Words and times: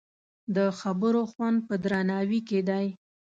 د 0.55 0.57
خبرو 0.79 1.21
خوند 1.31 1.57
په 1.67 1.73
درناوي 1.83 2.39
کې 2.47 2.59
دی 2.69 2.85